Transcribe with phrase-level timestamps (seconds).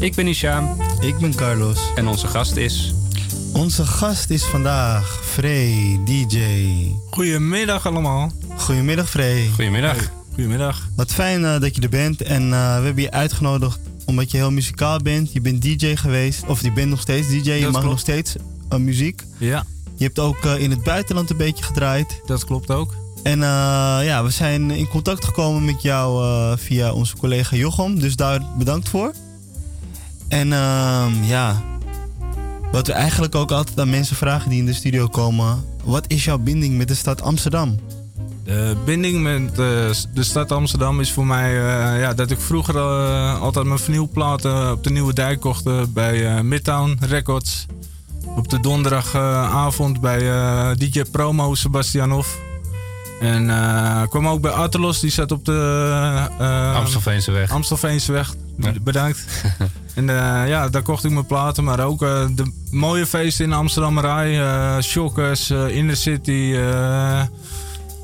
[0.00, 1.78] Ik ben Isham Ik ben Carlos.
[1.94, 2.94] en onze gast is...
[3.52, 6.38] Onze gast is vandaag Frey, DJ.
[7.10, 8.30] Goedemiddag allemaal.
[8.56, 9.48] Goedemiddag Frey.
[9.54, 9.96] Goedemiddag.
[10.34, 10.88] Goedemiddag.
[10.96, 12.22] Wat fijn eh, dat je er bent.
[12.22, 15.32] En eh, we hebben je uitgenodigd omdat je heel muzikaal bent.
[15.32, 16.46] Je bent DJ geweest.
[16.46, 17.50] Of je bent nog steeds DJ.
[17.52, 17.86] Je mag klopt.
[17.86, 18.34] nog steeds
[18.68, 19.22] eh, muziek.
[19.38, 19.64] Ja,
[19.96, 22.20] Je hebt ook in het buitenland een beetje gedraaid.
[22.26, 22.94] dat klopt ook.
[23.22, 23.48] En eh,
[24.04, 27.98] ja, we zijn in contact gekomen met jou eh, via onze collega Jochem.
[28.00, 29.12] Dus daar bedankt voor.
[30.28, 31.62] En ehm, ja,
[32.72, 35.64] wat we eigenlijk ook altijd aan mensen vragen die in de studio komen.
[35.84, 37.78] Wat is jouw binding met de stad Amsterdam?
[38.44, 39.56] De binding met eh,
[40.14, 44.72] de stad Amsterdam is voor mij eh, ja, dat ik vroeger eh, altijd mijn vinylplaten
[44.72, 47.66] op de Nieuwe Dijk kocht bij eh, Midtown Records.
[48.36, 52.26] Op de donderdagavond bij eh, DJ Promo Sebastianov.
[53.20, 55.52] En eh, ik kwam ook bij Atelos, die zat op de
[56.38, 56.74] eh,
[57.50, 58.12] Amstelveense
[58.82, 59.24] Bedankt.
[59.94, 61.64] en eh, ja, daar kocht ik mijn platen.
[61.64, 64.38] Maar ook eh, de mooie feesten in Amsterdam Rai.
[64.38, 67.20] eh Shockers, eh Inner City eh,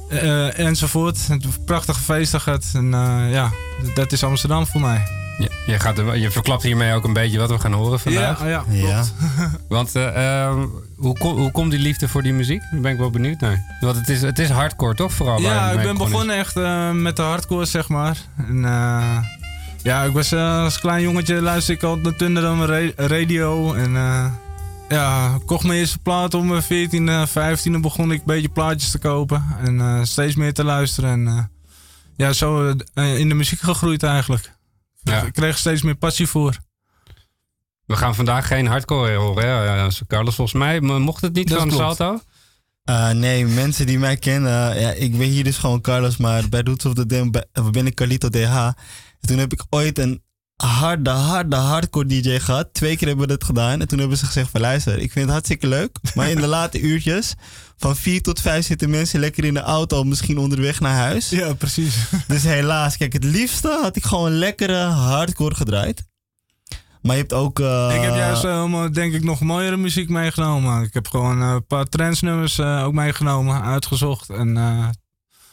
[0.09, 1.27] eh, enzovoort.
[1.29, 2.65] Het prachtige feesten gehad.
[2.75, 3.51] En eh, ja,
[3.95, 5.03] dat is Amsterdam voor mij.
[5.39, 8.41] Je, je, gaat er, je verklapt hiermee ook een beetje wat we gaan horen vandaag.
[8.41, 9.05] Ja, ja, Ja.
[9.69, 12.61] Want eh, ehm, hoe, kom- hoe komt die liefde voor die muziek?
[12.71, 13.77] Daar ben ik wel benieuwd naar.
[13.81, 15.41] Want het is, het is hardcore toch vooral?
[15.41, 18.17] Ja, ik ben begonnen echt eh, met de hardcore, zeg maar.
[18.49, 19.19] En, eh,
[19.83, 23.75] ja, ik was eh, als klein jongetje luisterde ik altijd naar Thunderdome ra- Radio.
[23.75, 24.33] En eh,
[24.89, 28.91] ja, ik kocht mijn eerste plaat om mijn 14, 15 begon ik een beetje plaatjes
[28.91, 29.45] te kopen.
[29.65, 31.11] En eh, steeds meer te luisteren.
[31.11, 31.45] En eh,
[32.17, 34.53] ja, zo in de muziek gegroeid eigenlijk.
[35.03, 35.23] Ja.
[35.23, 36.57] Ik kreeg er steeds meer passie voor.
[37.87, 39.89] We gaan vandaag geen hardcore horen, hè?
[40.07, 41.97] Carlos, volgens mij mo- mocht het niet Dat van klopt.
[41.97, 42.21] Salto.
[42.85, 44.81] Eh, nee, mensen die mij kennen.
[44.81, 47.31] ja, ik ben hier dus gewoon Carlos, maar bij Roots of the Dam
[47.73, 48.69] ben ik Carlito DH.
[49.23, 50.23] En toen heb ik ooit een
[50.57, 52.69] harde, harde, hardcore DJ gehad.
[52.73, 53.81] Twee keer hebben we dat gedaan.
[53.81, 55.99] En toen hebben ze gezegd van luister, ik vind het hartstikke leuk.
[56.15, 57.35] Maar in de late uurtjes,
[57.77, 61.31] van vier tot vijf zitten mensen lekker in de auto, misschien onderweg naar huis.
[61.31, 61.97] Ja, precies.
[62.27, 66.03] Dus helaas, kijk, het liefste had ik gewoon lekkere hardcore gedraaid.
[67.03, 67.61] Maar je hebt ook...
[67.61, 70.83] eh, ik heb juist eh, denk ik nog mooiere muziek meegenomen.
[70.83, 74.31] Ik heb gewoon eh, een paar trendsnummers eh, ook meegenomen, uitgezocht.
[74.31, 74.89] En eh,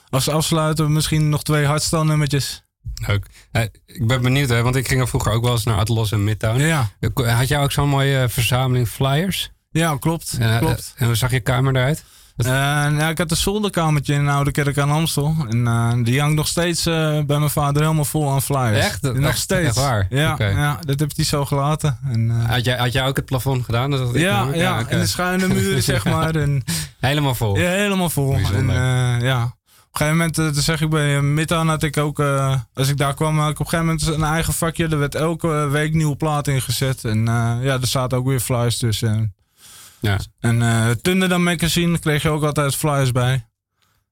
[0.10, 2.64] als afsluiter misschien nog twee hardstyle nummertjes.
[3.08, 3.26] Leuk.
[3.52, 6.12] Eh, ik ben benieuwd, hè, want ik ging er vroeger ook wel eens naar Atlas
[6.12, 6.60] en Midtown.
[6.60, 9.52] Ja, Eh, Had jij ook zo'n mooie eh, verzameling flyers?
[9.72, 10.38] ja klopt.
[10.60, 10.94] Klopt.
[10.98, 12.04] en hoe zag je kamer eruit?
[12.36, 15.36] Nou, ik had een zolderkamertje in een oude kerk aan Amstel.
[15.50, 18.86] En die hangt nog steeds bij mijn vader helemaal vol aan flyers.
[18.86, 19.02] Echt?
[19.02, 19.68] Dat- Nog echt- steeds.
[19.68, 20.08] echt waar?
[20.10, 22.00] Ja, ja, dat heb hij zo gelaten.
[22.12, 23.92] En, Had jij, had jij ook het plafond gedaan?
[23.92, 24.90] Dat ja, ja, oké.
[24.90, 26.36] en de schuine muren, zeg maar.
[26.36, 26.64] En,
[27.00, 27.58] Helemaal vol.
[27.58, 28.36] Ja, helemaal vol.
[28.54, 28.70] En,
[29.22, 29.58] ja.
[30.00, 32.90] Op een gegeven moment, eh, toen zeg ik bij Midtown had ik ook, eh, als
[32.90, 34.88] ik daar kwam, had ik op een gegeven moment een eigen vakje.
[34.88, 37.06] Er werd elke week nieuwe plaat ingezet.
[37.06, 39.36] En eh, ja, er zaten ook weer flyers tussen.
[40.00, 40.20] Ja.
[40.40, 43.46] En eh Thunderdome Magazine kreeg je ook altijd flyers bij.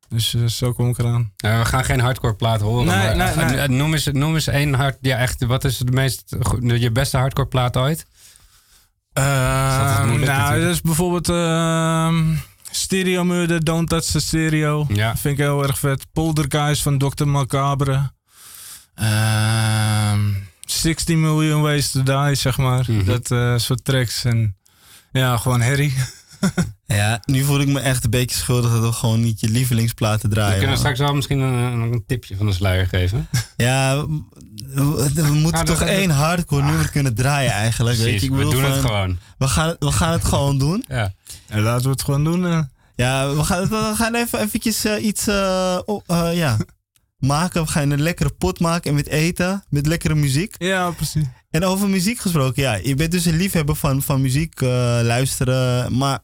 [0.09, 1.31] Dus eh, zo kom ik eraan.
[1.38, 2.86] Eh, we gaan geen hardcore plaat horen.
[2.86, 3.58] Nee, maar, nee, eh, nee.
[3.59, 4.98] eh, Noem, eens, noem eens één hard.
[5.02, 5.46] Ja, echt.
[5.46, 8.06] Wat is de meest, je beste hardcore plaat ooit?
[9.14, 12.36] Eh, moeilijk nou, dat is bijvoorbeeld ehm,
[12.78, 14.86] Stereo Murder, Don't Touch the Stereo.
[14.90, 15.18] Ja.
[15.18, 16.06] Vind ik heel erg vet.
[16.14, 17.26] Poltergeist van Dr.
[17.28, 18.12] Macabre.
[18.96, 20.20] Ehm
[20.66, 22.86] 16 Million Ways to Die, zeg maar.
[22.88, 23.06] Mhm.
[23.06, 24.24] Dat eh, soort tracks.
[24.26, 24.58] En
[25.12, 25.94] ja, gewoon herrie.
[26.86, 30.30] Ja, nu voel ik me echt een beetje schuldig dat we gewoon niet je lievelingsplaten
[30.30, 30.52] We draaien.
[30.52, 30.78] kunnen man.
[30.78, 33.28] straks wel misschien een, een tipje van de sluier geven.
[33.58, 37.98] Ja, we, we- we moeten Ah, toch één hardcore nummer kunnen draaien eigenlijk.
[37.98, 38.34] weet Precies, je?
[38.36, 39.18] Ik we doen het gewoon.
[39.38, 40.84] We gaan, we gaan het gewoon doen.
[40.88, 41.13] Ja.
[41.48, 42.69] En laten we het gewoon doen.
[42.98, 46.58] Ja, we gaan, we gaan even eventjes eh, iets eh, eh, ja,
[47.18, 47.62] maken.
[47.62, 50.56] We gaan een lekkere pot maken en met eten, met lekkere muziek.
[50.58, 51.26] Ja, precies.
[51.50, 55.98] En over muziek gesproken, ja, je bent dus een liefhebber van, van muziek luisteren.
[55.98, 56.20] Maar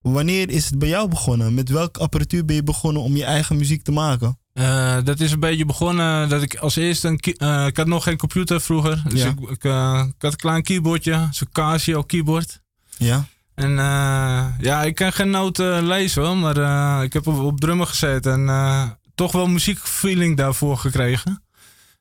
[0.00, 1.54] wanneer is het bij jou begonnen?
[1.54, 4.38] Met welke apparatuur ben je begonnen om je eigen muziek te maken?
[5.04, 7.66] Dat is een beetje begonnen dat ik als eerste een...
[7.66, 9.02] ik had nog geen computer vroeger.
[9.08, 9.28] Dus Ja.
[9.28, 11.28] ik, ik, ik had een klein keyboardje.
[11.30, 12.60] Zo'n Casio keyboard.
[12.96, 13.26] Ja?
[13.54, 18.32] En eh, ja, ik kan geen noten lezen maar eh, ik heb op, drummen gezeten
[18.32, 21.42] en eh, toch wel muziekfeeling daarvoor gekregen.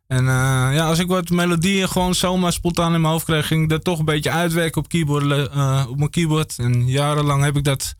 [0.07, 3.69] En ja, als ik wat melodieën gewoon zomaar spontaan in mijn hoofd kreeg, ging ik
[3.69, 5.49] dat toch een beetje uitwerken op, keyboard,
[5.87, 6.53] op mijn keyboard.
[6.57, 7.95] En jarenlang heb ik dat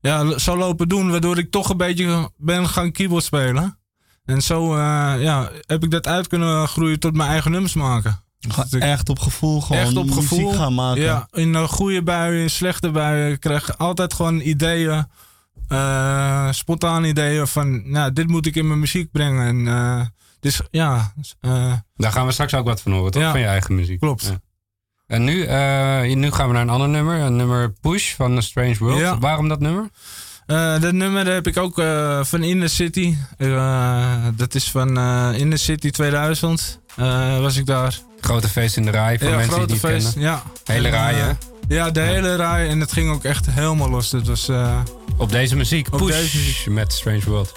[0.00, 3.78] ja, zo lopen doen, waardoor ik toch een beetje ben gaan keyboard spelen.
[4.24, 4.76] En zo
[5.18, 8.24] ja, heb ik dat uit kunnen groeien tot mijn eigen nummers maken.
[8.38, 10.38] Dus Echt op gevoel gewoon Echt op gevoel.
[10.40, 11.02] muziek gaan maken.
[11.02, 13.32] Ja, in een goede buien, in slechte buien.
[13.32, 15.06] Ik krijg altijd gewoon ideeën.
[15.68, 19.46] eh spontane ideeën van, nou, dit moet ik in mijn muziek brengen.
[19.46, 20.06] En eh,
[20.40, 23.22] dus ja, eh, Daar gaan we straks ook wat van horen, toch?
[23.22, 23.30] Ja.
[23.30, 24.00] Van je eigen muziek.
[24.00, 24.24] Klopt.
[24.24, 24.40] Ja.
[25.06, 27.20] En nu, eh, nu gaan we naar een ander nummer.
[27.20, 28.98] Een nummer Push van The Strange World.
[29.00, 29.18] Ja.
[29.18, 29.88] Waarom dat nummer?
[30.46, 33.16] eh, dat nummer heb ik ook eh, van In The City.
[33.36, 36.80] Eh, dat is van eh In The City 2000.
[36.96, 37.98] eh, was ik daar.
[38.20, 40.12] Grote feest in de rij voor ja, mensen die het niet feest.
[40.12, 40.30] kennen.
[40.30, 40.42] Ja.
[40.64, 41.32] Hele En, rij, eh, hè?
[41.74, 42.68] Ja, de hele rij.
[42.68, 44.12] En het ging ook echt helemaal los.
[44.12, 44.48] Het was...
[44.48, 44.78] eh,
[45.16, 45.92] Op deze muziek.
[45.92, 46.66] Op Push deze muziek.
[46.66, 47.52] met Strange World.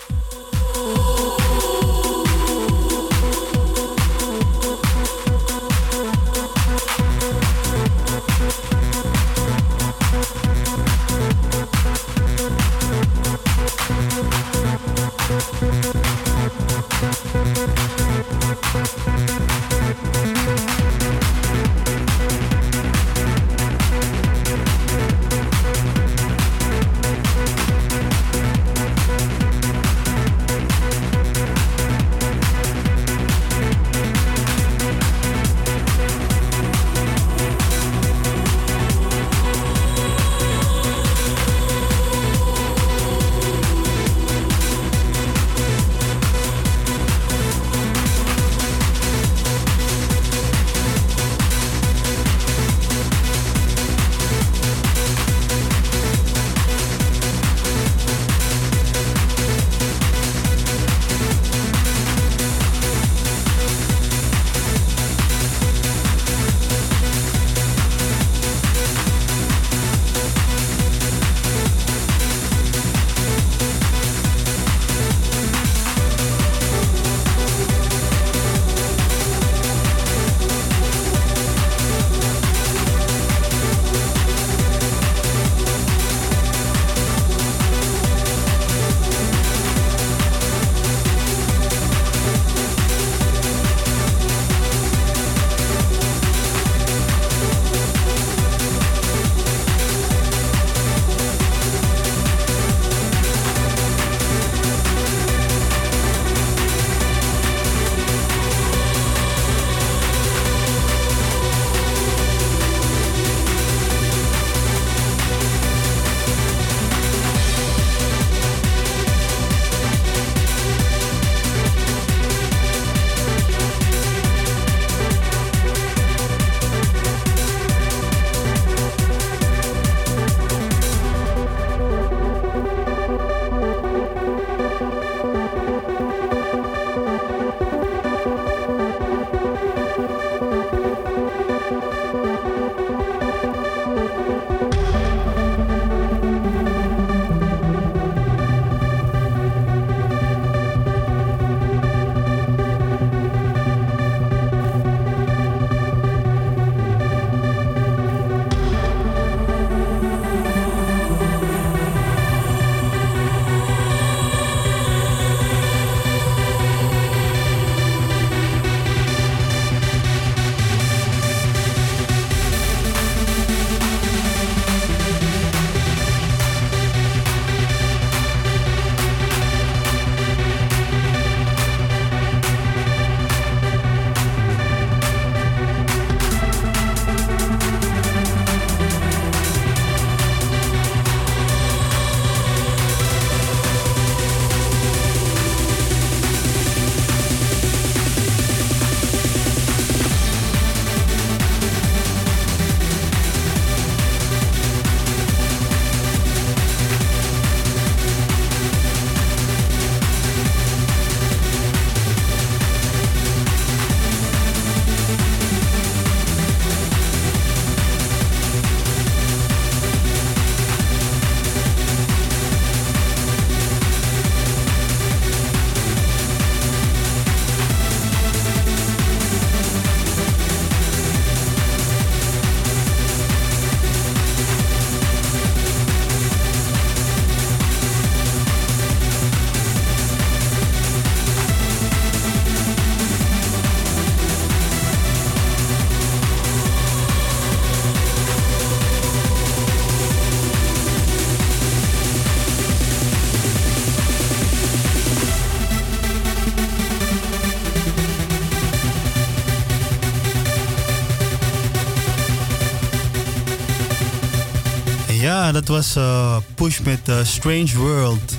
[265.52, 268.38] Ja, dat was eh, Push met eh, Strange World.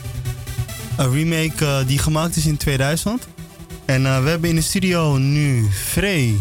[0.97, 3.29] Een remake eh, die gemaakt is in 2000.
[3.85, 6.37] En we hebben in de studio nu Frey.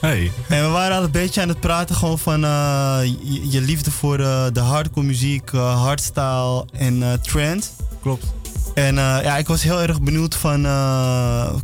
[0.00, 0.32] Hey.
[0.48, 4.16] En we waren al een beetje aan het praten gewoon van je, je liefde voor
[4.52, 7.70] de hardcore muziek, hardstyle en trance.
[8.02, 8.26] Klopt.
[8.74, 10.62] En ja, ik was heel erg benieuwd van,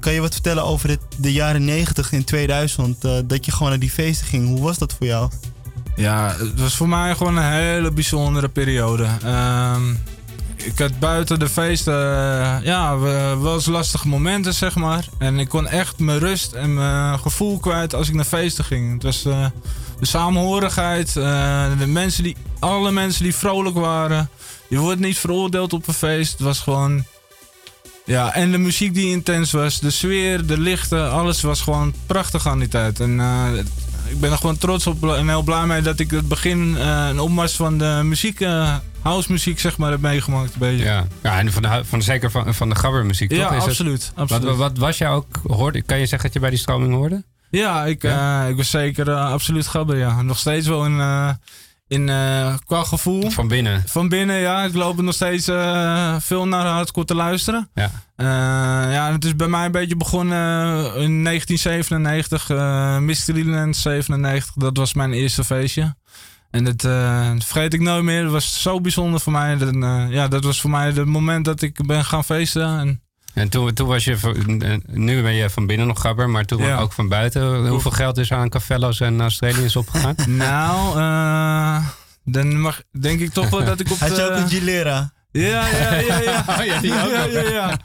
[0.01, 3.69] kan je wat vertellen over het, de jaren 90 in 2000, eh, dat je gewoon
[3.69, 4.49] naar die feesten ging.
[4.49, 5.31] Hoe was dat voor jou?
[5.97, 9.07] Ja, het was voor mij gewoon een hele bijzondere periode.
[9.25, 9.91] Ehm,
[10.57, 15.05] ik had buiten de feesten eh, ja, we- wel eens lastige momenten, zeg maar.
[15.19, 18.93] En ik kon echt mijn rust en mijn gevoel kwijt als ik naar feesten ging.
[18.93, 19.47] Het was eh,
[20.01, 24.29] de samenhorigheid, eh, de mensen die, alle mensen die vrolijk waren.
[24.69, 26.33] Je wordt niet veroordeeld op een feest.
[26.33, 27.05] Het was gewoon...
[28.05, 32.47] Ja, en de muziek die intens was, de sfeer, de lichten, alles was gewoon prachtig
[32.47, 33.01] aan die tijd.
[33.01, 33.21] En
[34.11, 37.07] ik ben er gewoon trots op en heel blij mee dat ik het begin, eh,
[37.11, 40.53] een opmars van de muziek, eh house muziek zeg maar, heb meegemaakt.
[40.53, 40.85] Een beetje.
[40.85, 43.39] Ja, ja en van de, van, zeker van, van de gabbermuziek, toch?
[43.39, 44.13] Ja, Is het- absoluut.
[44.15, 44.45] absoluut.
[44.45, 45.83] Wat, wat was jij ook hoorde?
[45.83, 47.25] Kan je zeggen dat je bij die stroming hoorde?
[47.51, 50.23] Ja, ik, eh, ik was zeker absoluut gabber, ja.
[50.23, 51.31] Nog steeds wel eh,
[51.89, 53.31] in eh, qua gevoel.
[53.31, 53.83] Van binnen.
[53.87, 54.65] Van binnen, ja.
[54.65, 57.71] Ik loop nog steeds eh, veel naar hardcore te luisteren.
[57.75, 57.91] Ja.
[58.17, 58.27] Eh,
[58.93, 60.37] ja, het is bij mij een beetje begonnen
[60.97, 62.51] in 1997.
[62.51, 65.95] eh Mysteryland 97, dat was mijn eerste feestje.
[66.51, 66.83] En dat
[67.45, 68.23] vergeet ik nooit meer.
[68.23, 69.57] Dat was zo bijzonder voor mij.
[69.57, 69.75] Dat,
[70.11, 72.79] ja, dat was voor mij het moment dat ik ben gaan feesten.
[72.79, 73.01] En,
[73.37, 76.45] En toen, toen was je, van- eh, nu ben je van binnen nog gabber, maar
[76.45, 76.79] toen Ja.
[76.79, 77.69] ook van buiten.
[77.69, 80.15] Hoeveel geld is er aan Cafello's en Australiërs opgegaan?
[80.47, 81.87] nou, eh,
[82.25, 84.41] dan mag, denk ik toch wel dat ik op Had je ook de...
[84.43, 85.13] een Gilera?
[85.31, 86.45] Ja, ja, ja, ja.
[86.59, 87.79] Oh, ja, die ook ja, ja, ja.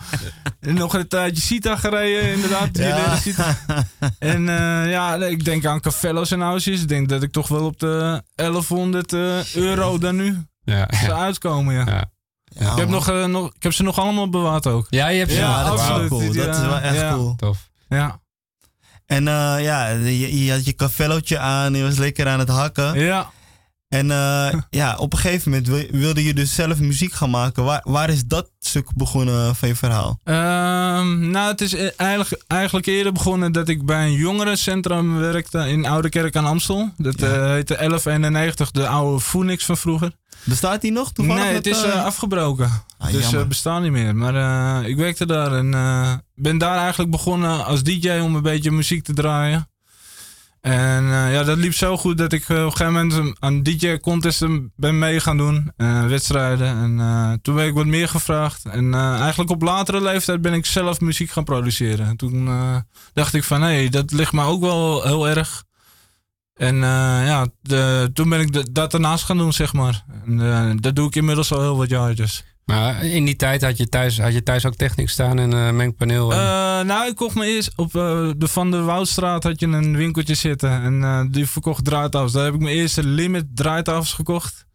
[0.59, 2.77] En nog een tijdje Sita gereden, inderdaad.
[2.77, 3.17] Ja.
[4.19, 6.81] En eh, ja, ik denk aan Cafello's en houses.
[6.81, 11.11] Ik denk dat ik toch wel op de 1100 eh, euro dan nu Ja, zou
[11.11, 11.17] ja.
[11.23, 12.11] uitkomen, ja.
[12.59, 12.71] Ja.
[12.71, 14.87] Ik, heb nog, eh, nog, ik heb ze nog allemaal bewaard ook.
[14.89, 15.37] ja, je hebt ze.
[15.37, 16.09] Ja, Ja, dat is wel absoluut.
[16.09, 16.31] cool.
[16.31, 17.13] Die, Dat is wel eh, echt ja.
[17.13, 17.35] cool.
[17.35, 17.69] Tof.
[17.89, 18.19] Ja,
[19.05, 22.99] En eh, ja, je, je had je cafellootje aan, je was lekker aan het hakken.
[22.99, 23.31] ja.
[23.91, 27.63] En eh, ja, op een gegeven moment wil- wilde je dus zelf muziek gaan maken.
[27.63, 30.19] Waar, waar is dat stuk begonnen van je verhaal?
[30.23, 35.57] Ehm, nou, het is e- eigenlijk, eigenlijk eerder begonnen dat ik bij een jongerencentrum werkte
[35.69, 36.89] in Oude Kerk aan Amstel.
[36.97, 37.27] Dat Ja.
[37.27, 40.11] eh, heette 1191, de oude Phoenix van vroeger.
[40.43, 41.43] Bestaat die nog toevallig?
[41.43, 42.71] nee, het is eh, eh, afgebroken.
[42.97, 44.15] ah, dus uh, bestaan niet meer.
[44.15, 44.35] Maar
[44.83, 48.71] eh, ik werkte daar en eh, ben daar eigenlijk begonnen als DJ om een beetje
[48.71, 49.69] muziek te draaien.
[50.61, 53.63] En eh, ja, dat liep zo goed dat ik eh, op een gegeven moment aan
[53.63, 55.71] DJ-contesten ben mee gaan doen.
[55.77, 56.67] eh, wedstrijden.
[56.67, 58.65] En toen ben ik wat meer gevraagd.
[58.65, 62.07] En eigenlijk op latere leeftijd ben ik zelf muziek gaan produceren.
[62.07, 62.49] En toen
[63.13, 65.63] dacht ik van, hé, hey, dat ligt me ook wel heel erg.
[66.53, 66.75] En
[67.25, 70.05] ja, de, toen ben ik dat daarnaast gaan doen, zeg maar.
[70.25, 72.43] En dat doe ik inmiddels al heel wat jaartjes.
[72.65, 75.75] Maar in die tijd had je thuis, had je thuis ook techniek staan en een
[75.75, 76.33] mengpaneel.
[76.33, 79.67] En, Eh, nou, ik kocht me eerst op eh, de Van der Woudstraat had je
[79.67, 80.81] een winkeltje zitten.
[80.81, 82.31] En eh, die verkocht draaitafels.
[82.31, 84.65] Daar heb ik mijn eerste limit draaitafels gekocht.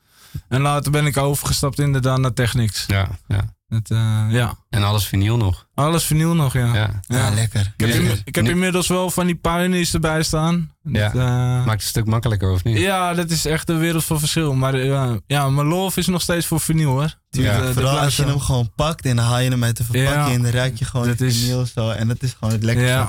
[0.48, 2.84] En later ben ik overgestapt inderdaad naar Technics.
[2.86, 3.54] ja, ja.
[3.68, 5.66] Het, eh, ja, En alles vinyl nog.
[5.74, 6.74] alles vinyl nog, ja.
[6.74, 7.00] Ja.
[7.06, 7.72] Ja, lekker.
[7.76, 10.70] Ik heb, ik inmiddels wel van die Pioneers erbij staan.
[10.82, 11.08] Ja.
[11.08, 11.26] Dat, eh,
[11.56, 12.78] Maakt het een stuk makkelijker, of niet?
[12.78, 14.54] ja, dat is echt een wereld van verschil.
[14.54, 17.14] Maar eh, ja, mijn love is nog steeds voor vinyl hoor.
[17.30, 17.72] Ja.
[17.72, 20.32] Vooral als je hem gewoon pakt en dan haal je hem uit de verpakking Ja.
[20.32, 21.90] en dan ruik je gewoon Dat het is- vinyl zo.
[21.90, 23.06] En dat is gewoon het lekkerste.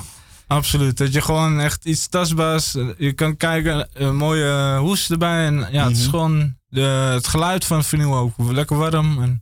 [0.48, 0.98] Absoluut.
[0.98, 2.76] Dat je gewoon echt iets tastbaars.
[2.98, 5.46] Je kan kijken, een mooie hoes erbij.
[5.46, 6.10] En ja, het is Mhm.
[6.10, 6.82] gewoon de,
[7.14, 8.34] het geluid van vinyl ook.
[8.38, 9.22] Lekker warm.
[9.22, 9.42] En,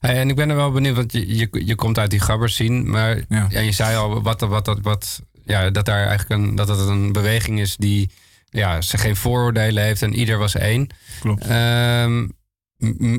[0.00, 2.56] Hey, en ik ben er wel benieuwd, want je, je, je komt uit die gabbers
[2.56, 3.46] zien, maar Ja.
[3.48, 3.60] ja.
[3.60, 7.12] je zei al wat, wat, wat, wat, ja, dat daar eigenlijk een, dat het een
[7.12, 8.10] beweging is die
[8.50, 10.86] ja, ze geen vooroordelen heeft en ieder was één.
[11.20, 11.46] Klopt.
[11.46, 12.28] Ehm,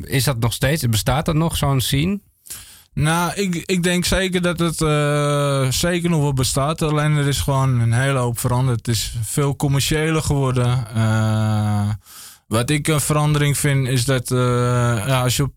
[0.04, 2.20] is dat nog steeds, bestaat dat nog zo'n scene?
[2.94, 6.82] Nou, ik, ik denk zeker dat het eh, zeker nog wel bestaat.
[6.82, 8.78] Alleen er is gewoon een hele hoop veranderd.
[8.78, 10.88] Het is veel commerciëler geworden.
[10.96, 11.90] Eh,
[12.48, 14.38] wat ik een verandering vind is dat eh,
[15.08, 15.50] ja, als je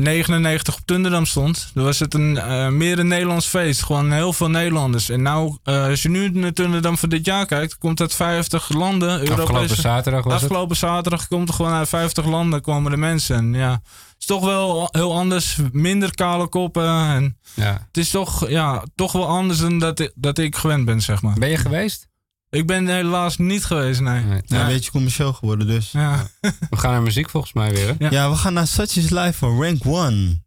[0.00, 3.82] 99 op Tunderdam stond, dan was het een, eh, meer een Nederlands feest.
[3.82, 5.08] Gewoon heel veel Nederlanders.
[5.08, 8.68] En nou, eh, als je nu naar Tunderdam van dit jaar kijkt, komt uit 50
[8.68, 9.10] landen.
[9.20, 10.42] Afgelopen Europese- zaterdag was het?
[10.42, 13.36] Afgelopen zaterdag komt er gewoon uit 50 landen komen de mensen.
[13.36, 13.80] En ja, het
[14.18, 15.58] is toch wel heel anders.
[15.72, 16.86] Minder kale koppen.
[16.88, 17.72] En Ja.
[17.86, 21.22] het is toch, ja, toch wel anders dan dat ik, dat ik gewend ben, zeg
[21.22, 21.34] maar.
[21.38, 22.06] Ben je geweest?
[22.50, 24.24] Ik ben helaas niet geweest, nee.
[24.24, 24.40] nee.
[24.44, 24.60] Ja.
[24.60, 25.90] Een beetje commercieel geworden dus.
[25.90, 26.26] Ja.
[26.70, 28.10] We gaan naar muziek volgens mij weer.
[28.10, 30.46] Ja, we gaan naar Such Is Life van Rank 1.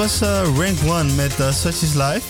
[0.00, 2.22] Was eh, Rank 1 met eh, Such is Life.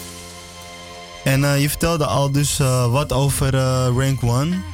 [1.24, 2.58] En eh, je vertelde al dus
[2.90, 3.54] wat over
[3.86, 4.64] Rank 1.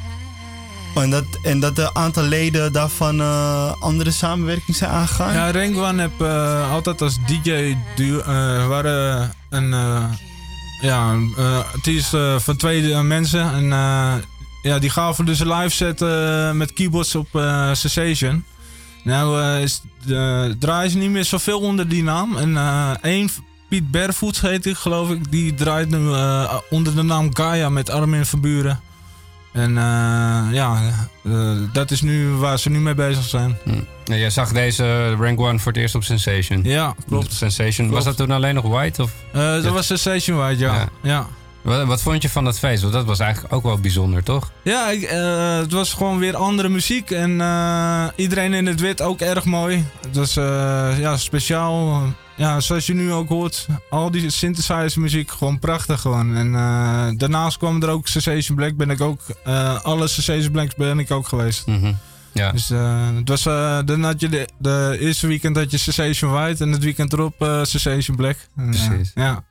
[0.95, 3.21] En dat, en dat een aantal leden daarvan
[3.81, 5.33] andere samenwerking zijn aangegaan.
[5.33, 6.23] Ja, Rank One heb
[6.71, 10.05] altijd als DJ eh waren een uh,
[10.81, 11.17] ja,
[11.73, 13.65] artiest eh, van twee mensen en
[14.63, 16.01] ja, die gaven dus een live set
[16.55, 17.29] met keyboards op
[17.73, 18.45] Sensation.
[19.07, 23.31] Nou eh, is de draaien ze niet meer zoveel onder die naam en eh één
[23.69, 27.91] Piet Barefoots heet hij geloof ik, die draait nu eh, onder de naam Gaia met
[27.91, 28.81] Armin van Buren.
[29.53, 30.81] En eh, ja,
[31.25, 33.57] eh, dat is nu waar ze nu mee bezig zijn.
[33.65, 33.71] Hm.
[34.05, 36.61] Ja, jij zag deze Rank 1 voor het eerst op Sensation.
[36.65, 37.33] Ja, klopt.
[37.33, 37.91] Sensation.
[37.91, 39.03] Was dat toen alleen nog white?
[39.03, 39.13] Of?
[39.33, 40.75] Eh, dat was Sensation White, ja.
[40.75, 40.89] Ja.
[41.03, 41.27] Ja,
[41.67, 42.83] Wat, wat vond je van dat feest?
[42.83, 44.51] Want dat was eigenlijk ook wel bijzonder, toch?
[44.63, 47.11] ja ik, eh, het was gewoon weer andere muziek.
[47.11, 49.85] En eh, iedereen in het wit ook erg mooi.
[50.01, 52.03] Het was eh, ja, speciaal.
[52.37, 56.35] Ja, zoals je nu ook hoort, al die synthesizer muziek, gewoon prachtig gewoon.
[56.35, 56.53] En
[57.19, 59.21] daarnaast kwam er ook Sensation Black, ben ik ook,
[59.83, 61.67] alle Sensation Blacks ben ik ook geweest.
[61.67, 61.93] Mhm.
[62.33, 62.53] Ja.
[62.53, 62.69] Dus
[63.17, 63.43] het was,
[63.87, 67.35] dan had je de, de eerste weekend had je Sensation White en het weekend erop
[67.63, 68.37] Sensation Black.
[68.57, 69.11] En, Precies.
[69.15, 69.45] ja.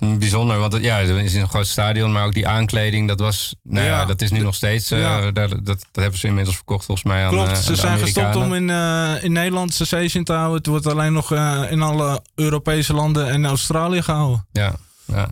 [0.00, 3.54] Bijzonder, want het, ja, het is een groot stadion, maar ook die aankleding, dat was,
[3.62, 4.04] nou ja, Ja.
[4.04, 5.30] dat is nu nog steeds, eh, Ja.
[5.30, 8.54] dat, dat hebben ze inmiddels verkocht volgens mij aan, Klopt, eh, ze zijn gestopt om
[8.54, 10.56] in, eh, in Nederland Sensation te houden.
[10.56, 11.32] Het wordt alleen nog
[11.70, 14.46] in alle Europese landen en Australië gehouden.
[14.52, 15.28] Ja, ja.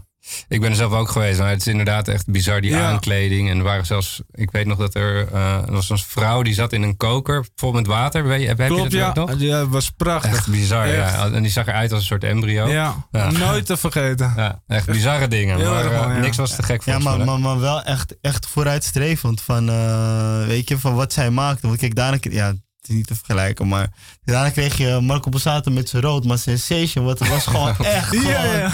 [0.48, 2.88] Ik ben er zelf ook geweest, maar het is inderdaad echt bizar, die Ja.
[2.88, 3.50] aankleding.
[3.50, 6.54] En er waren zelfs, ik weet nog dat er, eh, er was een vrouw die
[6.54, 8.24] zat in een koker vol met water.
[8.26, 9.20] Weet je, heb, heb Klopt, je dat ja.
[9.20, 9.34] nog?
[9.38, 10.32] Ja, het was prachtig.
[10.32, 11.12] Echt bizar, Echt.
[11.14, 11.30] ja.
[11.30, 12.68] En die zag eruit als een soort embryo.
[12.68, 13.30] Ja, Ja.
[13.30, 14.32] nooit te vergeten.
[14.36, 15.56] Ja, echt bizarre dingen.
[15.58, 18.46] Heel maar eh, niks was te gek voor Ja, maar, maar, maar wel echt, echt
[18.46, 21.66] vooruitstrevend van, eh, weet je, van wat zij maakte.
[21.66, 22.52] Want kijk, daarna, ja,
[22.88, 23.88] is niet te vergelijken, maar
[24.24, 28.24] daarna kreeg je Marco Borsato met zijn rood, maar Sensation, wat was gewoon echt gewoon,
[28.32, 28.70] Ja, ja.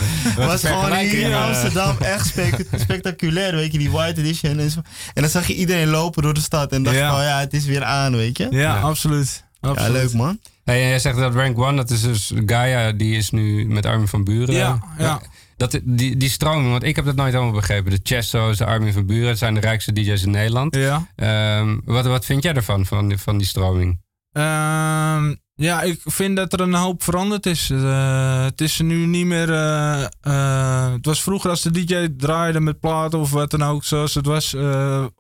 [0.46, 1.35] was gewoon hier in.
[1.35, 4.81] Amsterdam echt spec- spectaculair, weet je, die white edition en zo.
[5.14, 7.11] En dan zag je iedereen lopen door de stad en dacht Ja.
[7.14, 8.46] van, ja, het is weer aan, weet je.
[8.50, 8.81] Ja, Ja.
[8.81, 9.44] absoluut.
[9.61, 9.92] Ja, absoluut.
[9.92, 10.38] leuk man.
[10.64, 14.09] Hey, jij zegt dat Rank One, dat is dus Gaia, die is nu met Armin
[14.09, 14.55] van Buren.
[14.55, 15.20] Ja, ja.
[15.57, 17.90] Dat, die, die stroming, want ik heb dat nooit helemaal begrepen.
[17.90, 20.74] De Chesto's, de Armin van Buren, het zijn de rijkste DJ's in Nederland.
[20.77, 21.07] Ja.
[21.16, 24.00] Ehm, wat, wat vind jij ervan, van, van die stroming?
[24.35, 27.70] Ehm, ja, ik vind dat er een hoop veranderd is.
[27.70, 29.53] Eh, het is nu niet meer.
[29.53, 33.85] eh, eh, het was vroeger als de DJ draaide met platen of wat dan ook,
[33.85, 34.57] zoals het was,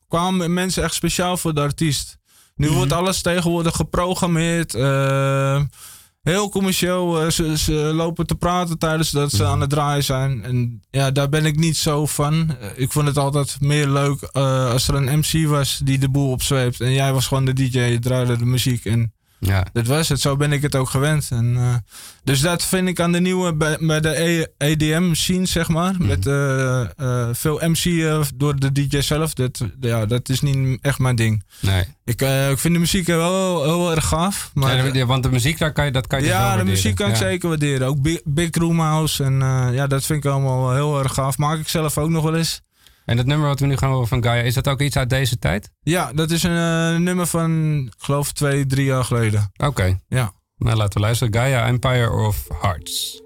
[0.08, 2.18] kwamen mensen echt speciaal voor de artiest.
[2.56, 4.72] Nu wordt alles tegenwoordig geprogrammeerd.
[6.24, 7.20] Heel commercieel.
[7.22, 10.42] eh, ze, ze lopen te praten tijdens dat ze aan het draaien zijn.
[10.44, 12.56] En ja, daar ben ik niet zo van.
[12.60, 16.08] Eh, ik vond het altijd meer leuk eh, als er een MC was die de
[16.08, 16.80] boel opzweept.
[16.80, 18.84] En jij was gewoon de DJ, je draaide de muziek.
[18.84, 21.28] En Ja, dat was het, zo ben ik het ook gewend.
[21.30, 21.74] En, eh,
[22.24, 25.94] dus dat vind ik aan de nieuwe, bij, bij de E- EDM scene, zeg maar.
[25.98, 28.02] Met eh, eh, veel MC
[28.34, 29.34] door de DJ zelf.
[29.34, 31.44] Dat, ja, dat is niet echt mijn ding.
[31.60, 31.84] nee.
[32.04, 32.20] Ik,
[32.50, 34.50] ik vind de muziek wel heel erg gaaf.
[34.54, 37.06] Maar, Ja, want de muziek, daar kan je, dat kan je ja, de muziek kan
[37.08, 37.18] ik Ja.
[37.18, 37.86] zeker waarderen.
[37.88, 39.24] Ook Big, Big Room House.
[39.24, 39.38] En
[39.72, 41.38] ja, dat vind ik allemaal heel erg gaaf.
[41.38, 42.60] Maak ik zelf ook nog wel eens.
[43.04, 45.10] En dat nummer wat we nu gaan horen van Gaia, is dat ook iets uit
[45.10, 45.70] deze tijd?
[45.82, 49.52] Ja, dat is een eh, nummer van, ik geloof, twee, drie jaar geleden.
[49.56, 49.98] Oké.
[50.08, 50.32] Ja.
[50.56, 51.34] Nou, laten we luisteren.
[51.34, 53.23] Gaia, Empire of Hearts.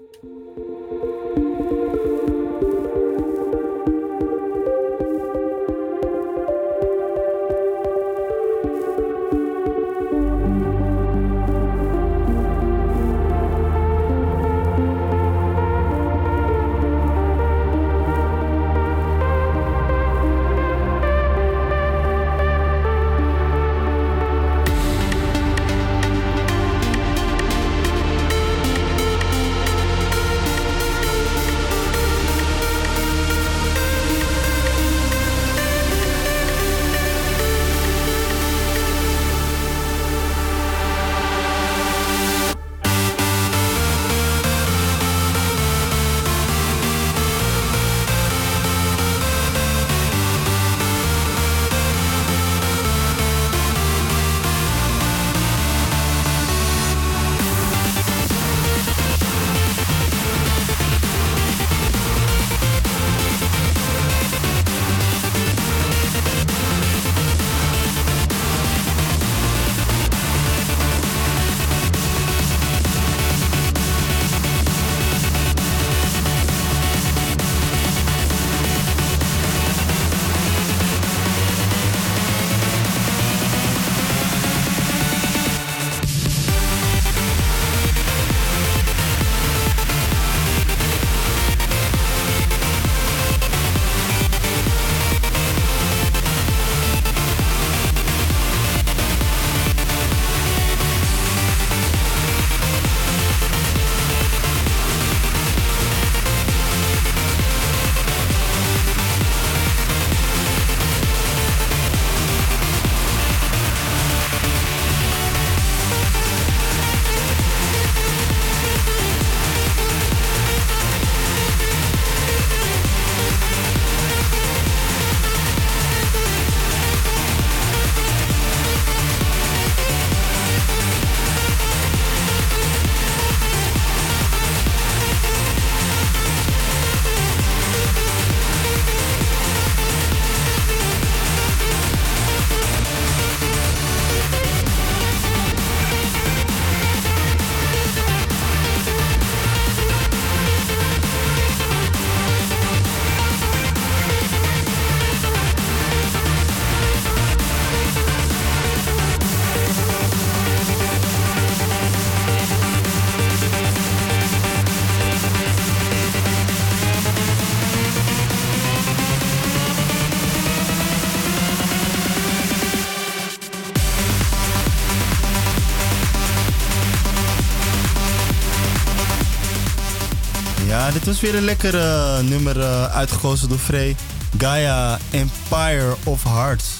[181.09, 183.95] Was weer een lekker eh, nummer eh, uitgekozen door Frey.
[184.37, 186.79] Gaia Empire of Hearts.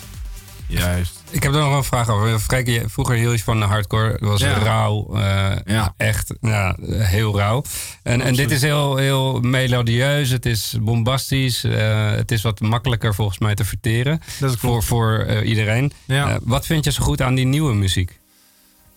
[0.68, 1.24] Juist.
[1.30, 2.40] Ik heb er nog een vraag over.
[2.86, 4.12] Vroeger hield je van de hardcore.
[4.12, 4.54] Het was Ja.
[4.58, 5.16] rauw.
[5.16, 5.94] eh, Ja.
[5.98, 7.64] Echt ja, heel rauw.
[8.04, 10.30] En, en dit is heel, heel melodieus.
[10.30, 11.64] Het is bombastisch.
[11.64, 14.22] eh, het is wat makkelijker volgens mij te verteren.
[14.40, 15.92] Dat is Voor, voor eh, iedereen.
[16.06, 16.30] Ja.
[16.30, 18.20] Eh, wat vind je zo goed aan die nieuwe muziek?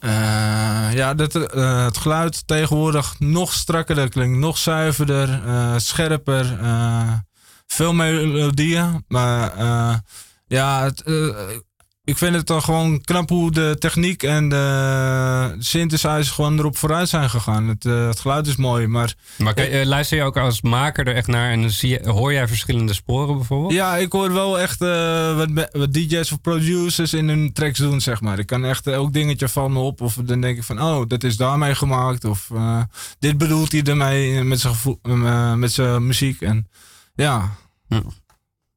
[0.02, 6.58] Eh, ja, dat, eh, het geluid tegenwoordig nog strakker klinkt, nog zuiverder, eh, scherper,
[7.66, 9.04] veel melodieën.
[9.08, 9.52] Maar
[10.46, 11.02] ja, het,
[12.04, 17.08] ik vind het dan gewoon knap hoe de techniek en de synthesizers gewoon erop vooruit
[17.08, 17.68] zijn gegaan.
[17.68, 21.06] Het, eh, het geluid is mooi, maar Maar je- eh, luister je ook als maker
[21.06, 23.72] er echt naar en zie je, hoor jij verschillende sporen bijvoorbeeld?
[23.72, 28.00] ja, ik hoor wel echt eh, wat, wat DJ's of producers in hun tracks doen,
[28.00, 28.38] zeg maar.
[28.38, 31.24] Ik kan echt elk dingetje van me op of dan denk ik van, oh, dat
[31.24, 32.24] is daarmee gemaakt.
[32.24, 32.48] Of
[33.18, 35.00] dit bedoelt hij ermee met zijn gevoel-
[35.56, 36.40] met zijn muziek.
[36.40, 36.68] En
[37.14, 37.50] ja,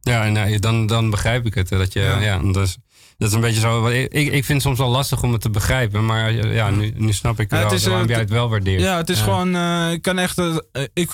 [0.02, 1.70] Ja, en dan, dan begrijp ik het.
[1.70, 2.20] Dat, je, ja.
[2.20, 2.38] Ja.
[2.52, 2.78] dat, is,
[3.18, 3.88] dat is een beetje zo.
[3.88, 6.06] Ik, ik vind het soms wel lastig om het te begrijpen.
[6.06, 8.30] Maar eh, ja, nu, nu snap ik Ja, wel het is, waarom eh, jij het
[8.30, 8.82] wel waardeert.
[8.82, 10.42] ja het is gewoon, eh, ik kan echt,
[10.94, 11.12] ik,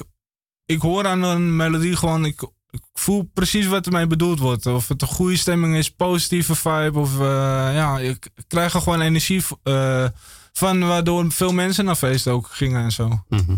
[0.65, 4.65] ik hoor aan een melodie gewoon, ik, ik voel precies wat ermee bedoeld wordt.
[4.65, 6.99] Of het een goede stemming is, positieve vibe.
[6.99, 10.05] Of ja, ik krijg er gewoon energie eh,
[10.53, 13.23] van, waardoor veel mensen naar feesten ook gingen en zo.
[13.29, 13.55] Mhm.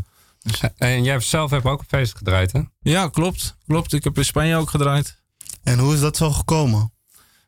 [0.78, 2.62] En jij zelf hebt ook een feest gedraaid, hè?
[2.80, 3.58] Ja, klopt.
[3.68, 3.94] Klopt.
[3.94, 5.22] Ik heb in Spanje ook gedraaid.
[5.64, 6.92] En hoe is dat zo gekomen?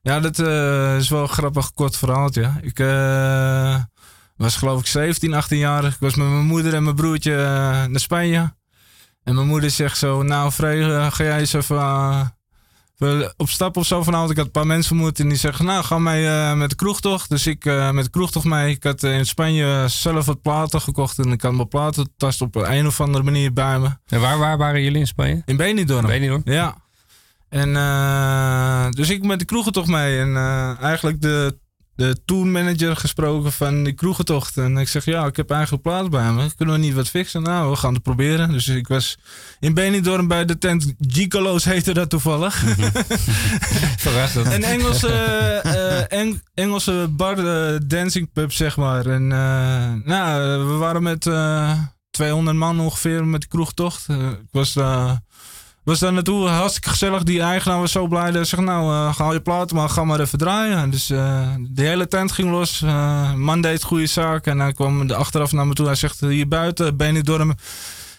[0.06, 2.52] Ja, dat eh, is wel een grappig kort verhaaltje.
[2.62, 3.76] Ik eh,
[4.38, 5.84] was geloof ik 17, 18 jaar.
[5.84, 7.42] Ik was met mijn moeder en mijn broertje eh,
[7.86, 8.54] naar Spanje.
[9.24, 12.34] En mijn moeder zegt zo, nou Frey, eh, ga jij eens even
[13.38, 14.32] op stap of zo vanavond.
[14.32, 16.76] Ik had een paar mensen vermoed en die zeggen, nou ga mee eh, met de
[16.76, 17.30] kroegtocht.
[17.30, 18.72] Dus ik met de kroegtocht mee.
[18.76, 22.88] Ik had in Spanje zelf wat platen gekocht en ik had mijn platentast op een
[22.88, 23.90] of andere manier bij me.
[24.06, 25.42] En waar, waar waren jullie in Spanje?
[25.46, 26.06] In Benidorm.
[26.06, 26.42] Hoor.
[26.44, 26.85] Ja.
[27.56, 30.20] En eh, dus ik met de kroegentocht mee.
[30.20, 31.58] En eh, eigenlijk de,
[31.96, 34.58] de tourmanager gesproken van die kroegentocht.
[34.58, 36.48] En ik zeg, ja, ik heb eigenlijk plaats bij me.
[36.58, 37.42] Kunnen we niet wat fixen?
[37.44, 38.52] Nou, we gaan het proberen.
[38.52, 39.18] Dus ik was
[39.60, 42.56] in Benidorm bij de tent Gicolo's heette dat toevallig.
[43.98, 44.46] Verrassend.
[44.46, 45.08] Een Engelse,
[45.64, 47.36] eh, Eng- Engelse bar
[47.88, 49.06] dancing pub, zeg maar.
[49.06, 51.80] En eh, nou, we waren met eh
[52.16, 54.06] 200 man ongeveer met de kroegtocht.
[54.08, 55.20] Eh, ik was daar,
[55.86, 57.24] was daar naartoe, hartstikke gezellig.
[57.24, 58.32] Die eigenaar was zo blij.
[58.32, 60.90] Hij zegt, nou, eh ga je platen, maar ga maar even draaien.
[60.90, 62.82] Dus eh, de hele tent ging los.
[62.82, 64.46] Eh man deed goede zaak.
[64.46, 65.86] En hij kwam de achteraf naar me toe.
[65.86, 67.56] Hij zegt, hier buiten, Benidorm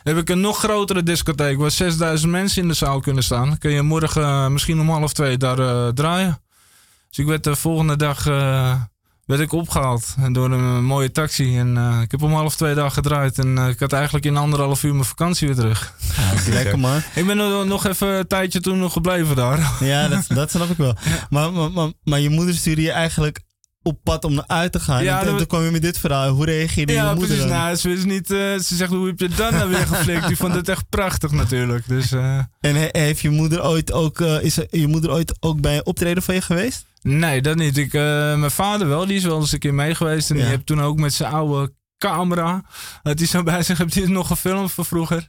[0.03, 3.59] heb ik een nog grotere discotheek waar 6000 mensen in de zaal kunnen staan.
[3.59, 6.41] Kun je morgen misschien om half twee daar draaien.
[7.09, 8.25] Dus ik werd de volgende dag
[9.27, 11.59] werd ik opgehaald door een mooie taxi.
[11.59, 13.39] En eh, ik heb om half twee dagen gedraaid.
[13.39, 15.95] En eh, ik had eigenlijk in anderhalf uur mijn vakantie weer terug.
[16.49, 16.97] Lekker man.
[17.15, 17.37] Ik ben
[17.69, 19.73] nog even een tijdje toen nog gebleven daar.
[19.81, 20.97] Ja, dat, dat snap ik wel.
[21.31, 23.41] Maar, maar, maar, maar je moeder stuurde je eigenlijk
[23.83, 25.03] op pad om naar uit te gaan.
[25.05, 26.29] Ja, en toen, kwam je met dit verhaal.
[26.31, 27.43] Hoe reageerde je Ja, moeder precies.
[27.45, 27.53] dan?
[27.53, 30.27] Nou, ze, is niet, eh, ze zegt, hoe heb je het dan nou weer geflikt?
[30.27, 31.89] Die vond het echt prachtig natuurlijk.
[31.89, 35.37] Dus, eh, En he- heeft je moeder ooit ook, eh, is er- je moeder ooit
[35.41, 36.87] ook bij een optreden van je geweest?
[37.09, 37.77] Nee, dat niet.
[37.77, 38.01] Ik, eh,
[38.37, 40.31] mijn vader wel, die is wel eens een keer mee geweest.
[40.31, 40.43] En Ja.
[40.43, 42.63] die heeft toen ook met zijn oude camera,
[43.03, 45.29] had hij zo bij zich, heeft hij nog gefilmd van vroeger.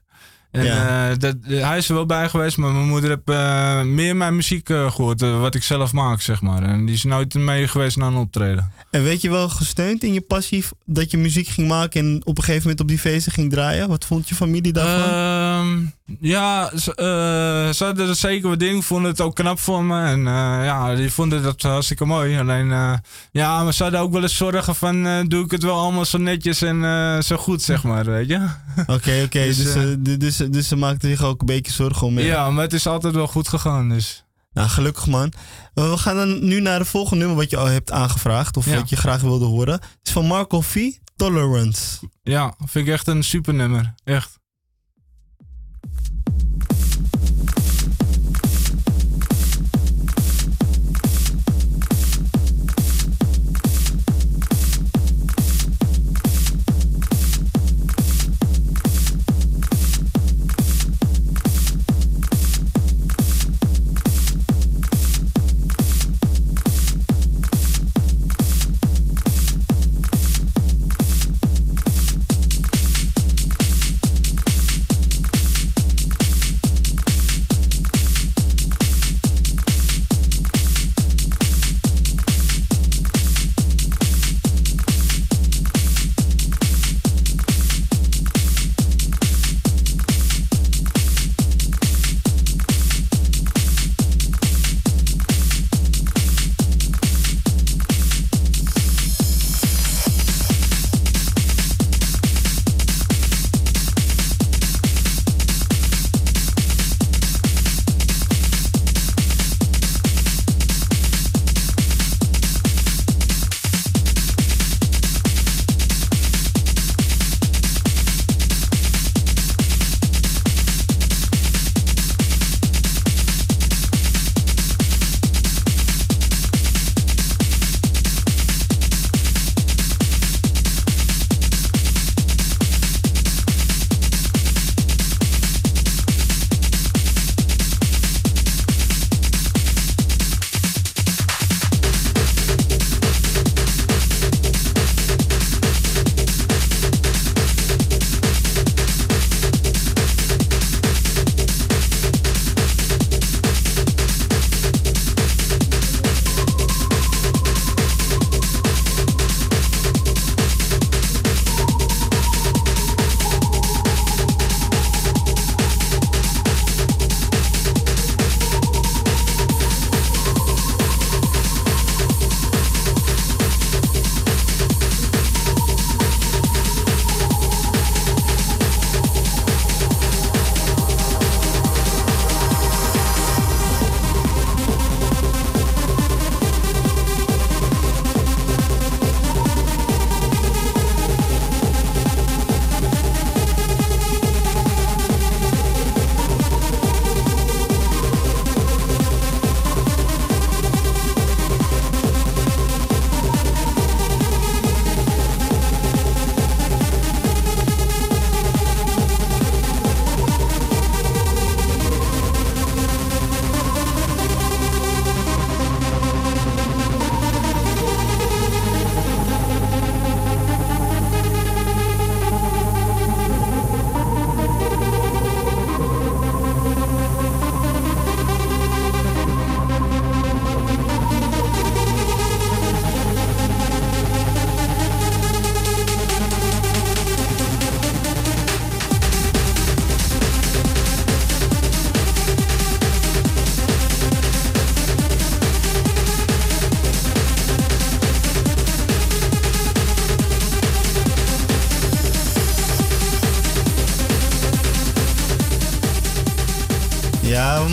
[0.52, 1.10] En Ja.
[1.10, 4.36] eh, dat, hij is er wel bij geweest, maar mijn moeder heeft eh, meer mijn
[4.36, 6.64] muziek eh, gehoord, eh, wat ik zelf maak, zeg maar.
[6.64, 8.72] En die is nooit mee geweest naar een optreden.
[8.92, 12.38] En weet je wel gesteund in je passie dat je muziek ging maken en op
[12.38, 13.88] een gegeven moment op die feesten ging draaien?
[13.88, 15.92] Wat vond je familie daarvan?
[16.08, 18.84] Ehm, ja, ze, eh, ze hadden er zeker wat in.
[18.84, 20.02] Vonden het ook knap voor me.
[20.06, 20.34] En eh,
[20.66, 22.40] ja, die vonden dat hartstikke mooi.
[22.40, 22.94] Alleen, eh,
[23.32, 25.06] ja, maar ze hadden ook wel eens zorgen van...
[25.06, 28.28] eh, doe ik het wel allemaal zo netjes en eh, zo goed, zeg maar, weet
[28.28, 28.48] je?
[28.82, 29.40] Oké, oké.
[29.48, 32.26] dus, dus, eh, eh, dus, dus ze maakte zich ook een beetje zorgen om je.
[32.26, 34.22] Ja, maar het is altijd wel goed gegaan, dus...
[34.54, 35.34] Nou, gelukkig man.
[35.76, 38.58] Uh, We gaan dan nu naar het volgende nummer wat je al hebt aangevraagd.
[38.58, 38.76] Of Ja.
[38.76, 39.74] wat je graag wilde horen.
[39.74, 40.92] Het is van Marco V.
[41.16, 42.00] Tolerance.
[42.24, 43.94] Ja, vind ik echt een super nummer.
[44.04, 44.40] Echt.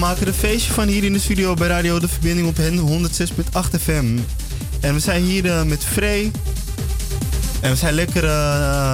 [0.04, 2.56] We maken er een feestje van hier in de studio bij Radio De Verbinding op
[2.56, 4.18] hen 106.8 FM.
[4.80, 6.30] En we zijn hier eh, met Frey.
[7.60, 8.30] En we zijn lekker eh,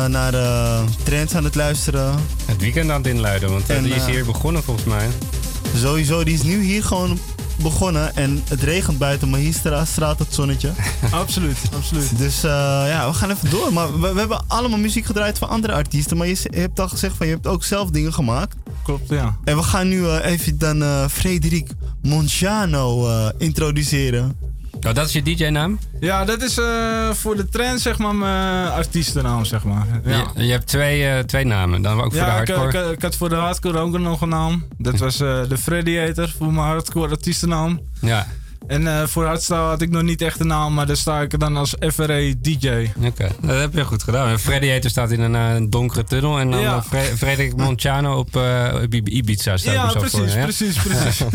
[0.06, 2.14] naar uh, trends aan het luisteren.
[2.44, 5.08] Het weekend aan het inluiden, want En, die is eh, hier begonnen volgens mij.
[5.76, 7.18] Sowieso, die is nu hier gewoon
[7.62, 8.16] begonnen.
[8.16, 10.72] En het regent buiten, maar hier stra- straalt het zonnetje.
[11.10, 12.18] Absoluut, absoluut.
[12.18, 12.50] Dus eh,
[12.86, 13.72] ja, we gaan even door.
[13.72, 16.16] Maar we, we hebben allemaal muziek gedraaid van andere artiesten.
[16.16, 18.56] Maar je hebt al gezegd van je hebt ook zelf dingen gemaakt.
[18.84, 19.36] Klopt, ja.
[19.44, 21.68] En we gaan nu eh, even dan eh Frederik
[22.02, 24.36] Monciano eh, introduceren.
[24.86, 25.78] Oh, dat is je DJ-naam?
[26.00, 29.86] Ja, dat is eh, voor de trend zeg maar mijn artiestennaam, zeg maar.
[30.05, 30.30] Ja.
[30.34, 32.84] Je, je hebt twee, eh, twee namen, dan ook voor de Ja, ik, hardcore.
[32.88, 34.64] ik, ik had voor de hardcore ook nog een naam.
[34.78, 37.80] Dat was eh, de Freddiator voor mijn hardcore artiestennaam.
[38.00, 38.26] Ja,
[38.70, 41.38] En eh, voor hardstyle had ik nog niet echt een naam, maar daar sta ik
[41.38, 42.90] dan als FRE DJ.
[43.06, 43.28] oké.
[43.40, 44.28] Dat heb je goed gedaan.
[44.28, 46.38] En Freddy Hater staat in een, eh, een donkere tunnel.
[46.38, 46.76] En dan Ja.
[46.76, 50.28] eh, Fre- Frederik Monciano op, eh, op Ibiza staat Ja, er zo precies, voor.
[50.38, 50.42] ja?
[50.42, 51.22] precies, precies.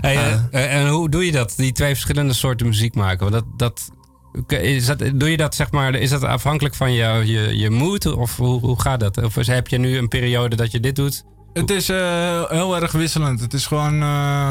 [0.00, 1.54] Hey, en hoe doe je dat?
[1.56, 3.30] Die twee verschillende soorten muziek maken?
[3.30, 3.80] Want dat,
[4.48, 7.70] dat, is dat, doe je dat zeg maar, is dat afhankelijk van je, je, je
[7.70, 8.06] mood?
[8.16, 9.22] Of hoe, hoe gaat dat?
[9.24, 11.24] Of heb je nu een periode dat je dit doet?
[11.52, 13.40] Het is eh, heel erg wisselend.
[13.40, 14.50] Het is gewoon eh,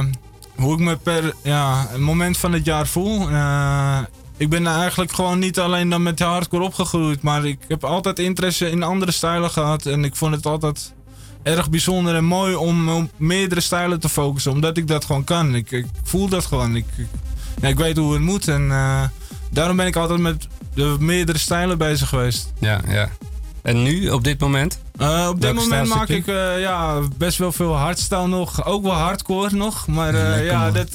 [0.56, 3.30] hoe ik me per ja, moment van het jaar voel.
[3.30, 4.00] Eh,
[4.38, 8.70] ik ben eigenlijk gewoon niet alleen dan met hardcore opgegroeid, maar ik heb altijd interesse
[8.70, 9.86] in andere stijlen gehad.
[9.86, 10.94] En ik vond het altijd
[11.44, 15.56] erg bijzonder en mooi om op meerdere stijlen te focussen, omdat ik dat gewoon kan.
[15.56, 16.76] Ik, ik voel dat gewoon.
[16.76, 17.08] Ik, ik,
[17.62, 19.04] ja, ik weet hoe het moet en eh,
[19.52, 22.54] daarom ben ik altijd met de meerdere stijlen bezig geweest.
[22.60, 23.10] Ja, ja.
[23.62, 24.80] En nu, op dit moment?
[24.98, 28.66] Eh, op dit Welke moment maak ik eh, ja, best wel veel hardstyle nog.
[28.66, 29.88] Ook wel hardcore nog.
[29.88, 30.92] Maar eh, ja, dat,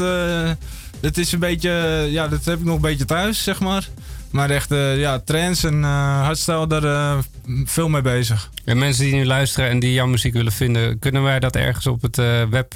[1.01, 1.71] dat is een beetje.
[2.11, 3.89] Ja, dat heb ik nog een beetje thuis, zeg maar.
[4.31, 7.17] Maar echt, ja, trance en hardstyle, daar
[7.65, 8.51] veel mee bezig.
[8.65, 11.87] En mensen die nu luisteren en die jouw muziek willen vinden, kunnen wij dat ergens
[11.87, 12.17] op het
[12.51, 12.75] web...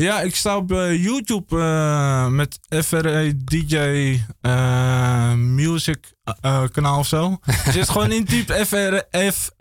[0.00, 3.76] Ja, ik sta op YouTube eh, met FRE DJ
[4.40, 5.98] eh, Music
[6.72, 7.38] kanaal of zo.
[7.64, 8.66] Als je het gewoon intypt,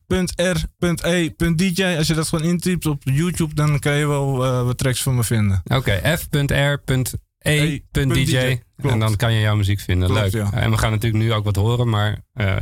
[0.10, 1.84] frf.r.e.dj.
[1.97, 5.16] Als je dat gewoon intypt op YouTube, dan kan je wel eh, wat tracks van
[5.16, 5.62] me vinden.
[5.68, 6.88] Oké, f.r.e.dj.
[8.78, 8.93] Klopt.
[8.93, 10.10] En dan kan je jouw muziek vinden.
[10.10, 10.43] Klopt, Leuk.
[10.43, 10.51] ja.
[10.53, 12.55] En we gaan natuurlijk nu ook wat horen, maar eh,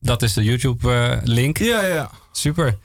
[0.00, 1.58] dat is de YouTube-link.
[1.58, 2.10] Ja, ja.
[2.32, 2.78] Super.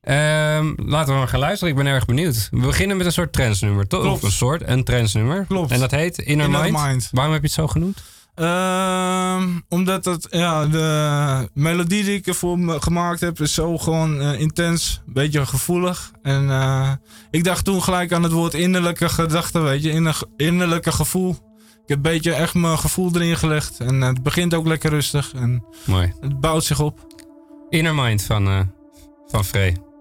[0.00, 1.74] Ehm, laten we maar gaan luisteren.
[1.74, 2.48] Ik ben erg benieuwd.
[2.50, 4.00] We beginnen met een soort trendsnummer, toch?
[4.00, 4.16] Klopt.
[4.16, 5.44] Of een soort, een trendsnummer.
[5.48, 5.70] Klopt.
[5.70, 6.86] En dat heet Inner, Inner Mind.
[6.86, 7.08] Mind.
[7.12, 8.02] Waarom heb je het zo genoemd?
[8.34, 14.40] Ehm, omdat het, ja, de melodie die ik ervoor gemaakt heb, is zo gewoon eh,
[14.40, 16.10] intens, een beetje gevoelig.
[16.22, 16.92] En eh,
[17.30, 21.30] ik dacht toen gelijk aan het woord innerlijke gedachte, weet je, inner, innerlijke gevoel.
[21.82, 23.80] Ik heb een beetje echt mijn gevoel erin gelegd.
[23.80, 26.14] En het begint ook lekker rustig en Mooi.
[26.20, 27.06] het bouwt zich op.
[27.68, 28.60] Inner Mind van, eh
[29.26, 29.91] van Frey.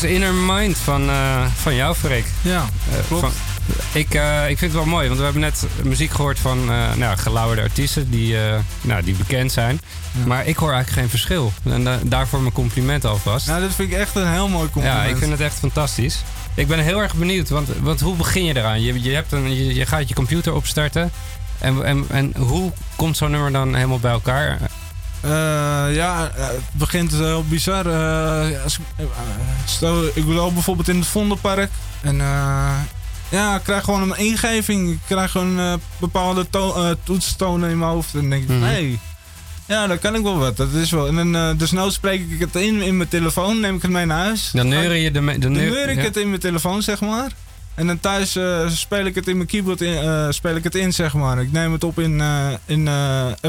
[0.00, 2.26] Was Inner Mind van, eh, van jou, Freek.
[2.42, 3.22] Ja, Eh, klopt.
[3.22, 3.32] van-
[3.92, 6.92] ik, eh, ik vind het wel mooi, want we hebben net muziek gehoord van eh
[6.94, 8.36] nou, gelauwerde artiesten die,
[8.80, 9.80] nou, die bekend zijn.
[10.26, 11.52] Maar ik hoor eigenlijk geen verschil.
[11.64, 13.46] En da- daarvoor mijn compliment alvast.
[13.46, 15.04] Nou, dat vind ik echt een heel mooi compliment.
[15.04, 16.22] Ja, ik vind het echt fantastisch.
[16.54, 18.80] Ik ben heel erg benieuwd, want, want hoe begin je eraan?
[18.82, 21.10] Je, je, hebt een, je, je gaat je computer opstarten.
[21.58, 24.58] En, en, en hoe komt zo'n nummer dan helemaal bij elkaar?
[25.26, 27.86] Eh, ja, eh, het begint heel bizar.
[27.86, 29.06] Eh, als ik,
[29.64, 31.70] stel, ik loop bijvoorbeeld in het Vondelpark.
[32.00, 32.74] En eh,
[33.28, 34.90] ja, ik krijg gewoon een ingeving.
[34.90, 38.14] Ik krijg gewoon eh, bepaalde to- toetstonen in mijn hoofd.
[38.14, 38.62] En dan denk ik, Mhm.
[38.62, 38.98] hey,
[39.66, 40.56] ja, dat kan ik wel wat.
[40.56, 41.06] Dat is wel.
[41.06, 43.60] En dan, dus nou spreek ik het in in mijn telefoon.
[43.60, 44.50] Neem ik het mee naar huis.
[44.52, 45.38] Dan neuren je de...
[45.38, 46.02] Dan neur- neur ik ja.
[46.02, 47.30] het in mijn telefoon, zeg maar.
[47.74, 50.92] En dan thuis speel ik het in mijn keyboard in, eh, speel ik het in,
[50.92, 51.40] zeg maar.
[51.42, 52.88] Ik neem het op in, eh in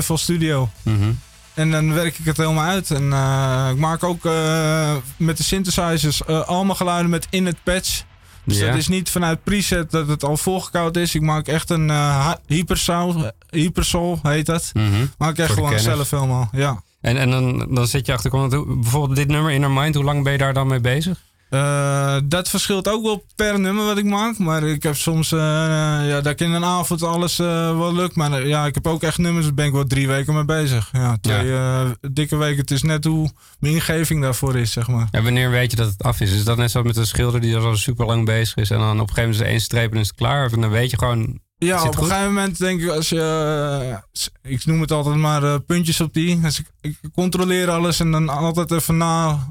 [0.04, 0.70] FL Studio.
[0.84, 1.10] Mhm.
[1.58, 2.92] En dan werk ik het helemaal uit.
[2.92, 7.58] En eh, ik maak ook eh, met de synthesizers eh, allemaal geluiden met in het
[7.64, 8.04] patch.
[8.44, 8.68] Dus Ja.
[8.68, 11.16] dat is niet vanuit preset dat het al volgekoud is.
[11.16, 11.92] Ik maak echt een
[12.46, 14.70] hypersoul, hypersoul heet dat.
[14.74, 15.06] Mhm.
[15.18, 16.82] Maak ik echt gewoon zelf helemaal, ja.
[17.02, 18.50] En, en dan, dan zit je achter...
[18.50, 21.20] Bijvoorbeeld dit nummer, Inner Mind, hoe lang ben je daar dan mee bezig?
[21.50, 24.38] Eh, dat verschilt ook wel per nummer wat ik maak.
[24.38, 28.16] Maar ik heb soms, eh, ja, dat ik in een avond alles eh, wel lukt.
[28.16, 30.90] Maar ja, ik heb ook echt nummers, daar ben ik wel drie weken mee bezig.
[30.92, 31.56] Ja, twee
[32.12, 32.58] dikke weken.
[32.58, 35.08] Het is net hoe mijn ingeving daarvoor is, zeg maar.
[35.12, 36.32] En wanneer weet je dat het af is?
[36.32, 38.70] Is dat net zo met een schilder die al super lang bezig is...
[38.70, 40.46] en dan op een gegeven moment is er één streep en is het klaar?
[40.46, 41.40] Of dan weet je gewoon...
[41.58, 42.08] Ja, op een goed?
[42.08, 44.00] gegeven moment denk ik, als je,
[44.42, 46.40] ik noem het altijd maar puntjes op die.
[46.40, 49.48] Dus ik, ik controleer alles en dan altijd even na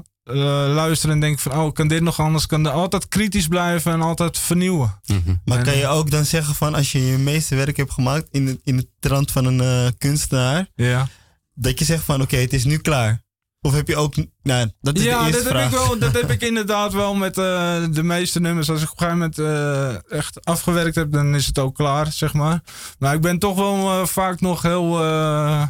[0.73, 2.45] luisteren en denk van, oh, kan dit nog anders?
[2.45, 4.99] Kan er altijd kritisch blijven en altijd vernieuwen.
[5.45, 7.91] Maar En, kan je eh, ook dan zeggen van als je je meeste werk hebt
[7.91, 11.07] gemaakt in de, in de trant van een eh, kunstenaar, Ja.
[11.53, 13.25] dat je zegt van oké, het is nu klaar.
[13.67, 15.63] Of heb je ook, nou, dat is de Ja, eerste dat vraag.
[15.63, 18.69] heb, ik wel, dat heb ik inderdaad wel met eh, de meeste nummers.
[18.69, 19.39] Als ik op een gegeven moment
[20.09, 22.61] eh, echt afgewerkt heb, dan is het ook klaar, zeg maar.
[22.99, 24.99] Maar ik ben toch wel eh, vaak nog heel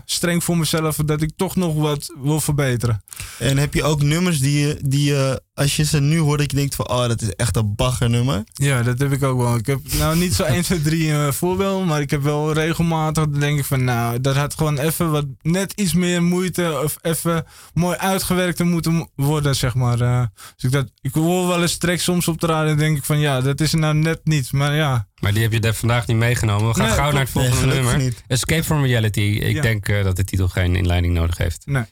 [0.05, 3.03] streng voor mezelf dat ik toch nog wat wil verbeteren.
[3.39, 6.51] En heb je ook nummers die je, die je, als je ze nu hoort, dat
[6.51, 8.43] je denkt van oh, dat is echt een baggernummer.
[8.53, 9.55] Ja, dat heb ik ook wel.
[9.55, 13.23] Ik heb nou niet zo 1, 2, 3 eh, voorbeeld, maar ik heb wel regelmatig,
[13.29, 16.97] dan denk ik van nou, dat had gewoon even wat, net iets meer moeite of
[17.01, 20.01] even mooi uitgewerkt moeten mo- worden, zeg maar.
[20.01, 20.21] eh.
[20.55, 23.03] dus ik, dat, ik hoor wel eens tracks soms op de radio en denk ik
[23.03, 25.07] van ja, dat is er nou net niet, maar ja.
[25.19, 26.67] Maar die heb je vandaag niet meegenomen.
[26.67, 27.97] We gaan Nee, gauw naar het volgende Nee, nummer.
[27.97, 28.23] niet.
[28.27, 29.19] Escape from Reality.
[29.19, 29.61] Ik Ja.
[29.61, 31.61] denk eh, dat de titel geen inleiding nodig heeft.
[31.65, 31.83] Nee.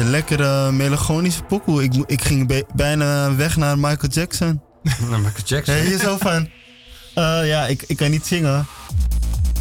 [0.00, 1.82] Een lekkere melancholische pokoe.
[1.82, 4.60] Ik, ik ging bijna weg naar Michael Jackson.
[5.10, 5.98] Nou, Michael Jackson.
[5.98, 6.48] Zo van...
[7.14, 8.66] eh, ja, ik, ik kan niet zingen.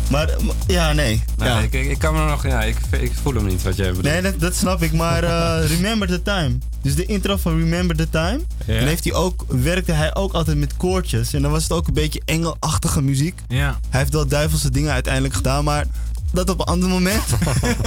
[0.10, 1.24] Maar m- ja, nee.
[1.38, 1.60] Ja.
[1.60, 4.06] ik, ik, kan me nog, ja, ik, ik voel hem niet wat jij bedoelt.
[4.06, 4.94] Nee, dat, dat snap ik.
[4.94, 6.58] Maar eh, Remember the Time.
[6.82, 8.40] Dus de intro van Remember the Time.
[8.66, 8.78] Ja.
[8.80, 11.34] Dan heeft hij ook, werkte hij ook altijd met koortjes.
[11.34, 13.40] En dan was het ook een beetje engelachtige muziek.
[13.48, 13.80] Ja.
[13.90, 15.86] Hij heeft wel duivelse dingen uiteindelijk gedaan, maar
[16.32, 17.24] dat op een ander moment.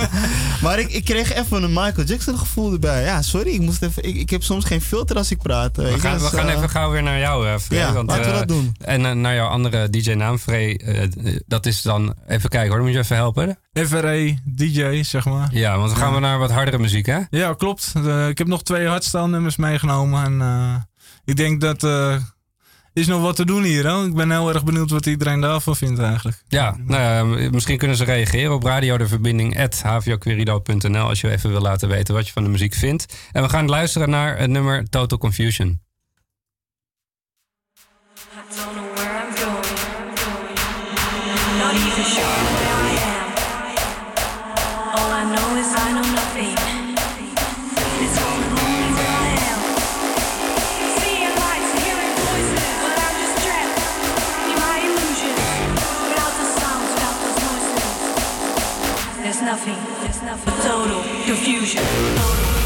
[0.62, 3.02] maar ik, ik kreeg even een Michael Jackson gevoel erbij.
[3.04, 5.76] Ja, sorry, ik, moest even, ik, ik heb soms geen filter als ik praat.
[5.76, 7.78] We gaan, we gaan even gauw weer naar jou, eh Frey.
[7.78, 8.76] Ja, want, laten we eh, dat doen.
[8.80, 10.76] En eh, naar jouw andere DJ-naam, Frey.
[10.76, 12.14] eh, eh, dat is dan...
[12.26, 13.58] Even kijken hoor, moet je even helpen?
[13.86, 15.48] FRE, DJ, zeg maar.
[15.52, 17.18] Ja, want dan gaan we naar wat hardere muziek, hè?
[17.30, 17.92] Ja, klopt.
[17.96, 20.24] Eh, ik heb nog twee hardstyle nummers meegenomen.
[20.24, 20.74] En eh,
[21.24, 22.16] ik denk dat eh
[22.92, 23.86] is nog wat te doen hier.
[23.86, 24.04] Hè?
[24.04, 26.42] Ik ben heel erg benieuwd wat iedereen daarvan vindt eigenlijk.
[26.48, 29.08] Ja, nou misschien kunnen ze reageren op radio de
[30.98, 33.28] als je even wil laten weten wat je van de muziek vindt.
[33.32, 35.80] En we gaan luisteren naar het nummer Total Confusion.
[61.42, 61.82] Total confusion.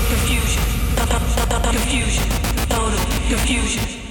[0.08, 0.62] Total confusion.
[0.96, 2.24] Total confusion.
[3.30, 4.05] Confusion.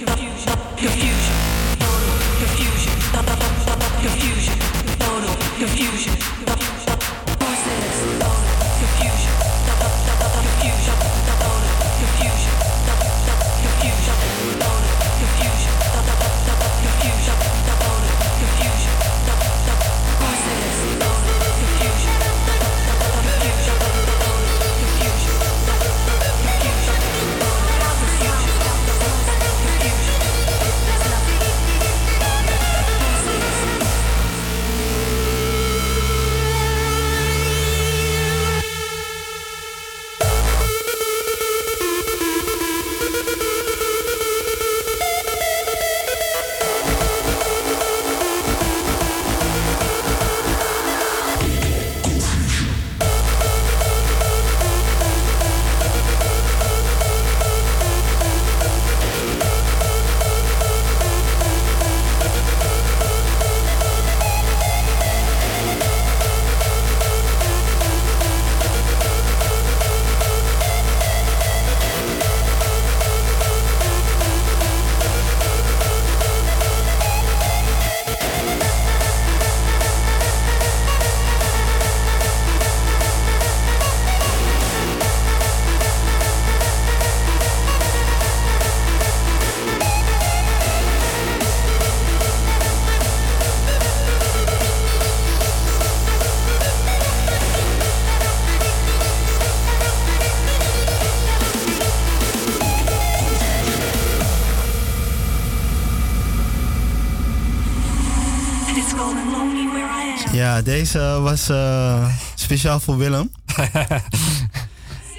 [110.66, 113.30] Deze was eh, speciaal voor Willem.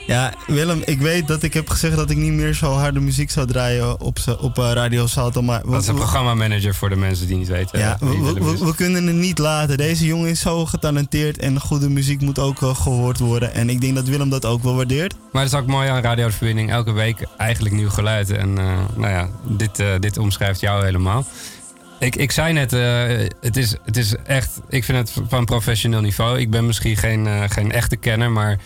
[0.07, 3.31] ja, Willem, ik weet dat ik heb gezegd dat ik niet meer zo harde muziek
[3.31, 5.41] zou draaien op, op eh, Radio Salto.
[5.41, 7.79] Maar we- Dat is een programmamanager voor de mensen die niet weten.
[7.79, 8.21] Ja, wie
[8.59, 9.77] we, kunnen het niet laten.
[9.77, 13.53] Deze jongen is zo getalenteerd en goede muziek moet ook eh, gehoord worden.
[13.53, 15.15] En ik denk dat Willem dat ook wel waardeert.
[15.31, 16.71] Maar het is ook mooi aan Radio de Verbinding.
[16.71, 18.29] Elke week eigenlijk nieuw geluid.
[18.29, 21.25] En eh, nou ja, dit, eh, dit omschrijft jou helemaal.
[21.99, 24.59] Ik, ik zei net, eh, het, is, het is echt...
[24.69, 26.39] Ik vind het van professioneel niveau.
[26.39, 28.57] Ik ben misschien geen, eh, geen echte kenner, maar...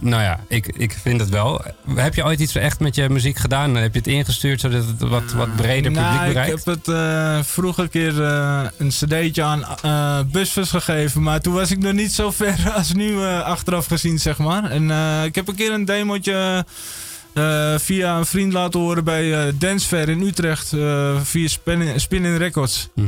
[0.00, 1.60] Nou ja, ik, ik vind het wel.
[1.94, 3.74] Heb je ooit iets echt met je muziek gedaan?
[3.74, 6.58] Heb je het ingestuurd zodat het wat, wat breder publiek Nou, bereikt?
[6.58, 8.20] Ik heb het eh, vroeger een keer
[8.78, 11.22] een cd'tje aan eh Busfus gegeven.
[11.22, 14.70] Maar toen was ik nog niet zo ver als nu achteraf gezien, zeg maar.
[14.70, 14.90] En
[15.24, 16.72] ik heb een keer een demootje eh,
[17.78, 20.72] via een vriend laten horen bij eh Dance Fair in Utrecht.
[20.72, 22.88] eh, via Spinning, Spinning Records.
[22.94, 23.06] Mhm.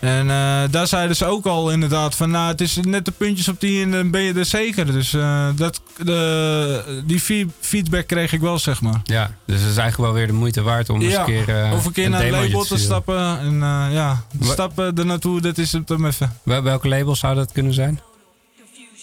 [0.00, 3.48] En eh, daar zeiden ze ook al inderdaad van, nou, het is net de puntjes
[3.48, 4.86] op die en dan ben je er zeker.
[4.92, 9.00] Dus eh, dat, de, die fe- feedback kreeg ik wel, zeg maar.
[9.04, 11.72] Ja, dus het is eigenlijk wel weer de moeite waard om eens een keer, eh,
[11.72, 13.38] of een keer naar een label te stappen.
[13.40, 16.32] En eh, ja, stappen er naartoe, dat is het hem even.
[16.42, 18.00] Wel- Welke label zou dat kunnen zijn?